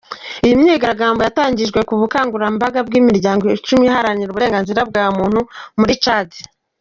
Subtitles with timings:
[0.45, 5.39] Iyo myigaragambyo yatangijwe ku bukangurambaga bw’imiryango icumi iharanira uburenganzira bwa muntu
[5.79, 6.29] muri Tchad.